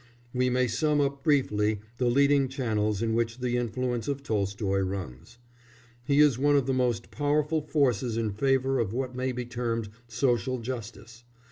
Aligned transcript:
We 0.33 0.49
may 0.49 0.65
sum 0.67 0.99
up 0.99 1.23
briefly 1.23 1.79
the 1.99 2.07
leading 2.09 2.47
channels 2.47 3.03
in 3.03 3.13
which 3.13 3.37
the 3.37 3.55
influence 3.55 4.07
of 4.07 4.23
Tolstoy 4.23 4.79
runs. 4.79 5.37
He 6.03 6.19
is 6.21 6.39
one 6.39 6.55
of 6.55 6.65
the 6.65 6.73
most 6.73 7.11
powerful 7.11 7.61
forces 7.61 8.17
in 8.17 8.31
favour 8.31 8.79
of 8.79 8.93
what 8.93 9.13
may 9.15 9.31
be 9.31 9.45
termed 9.45 9.89
"social 10.07 10.57
justice." 10.57 11.23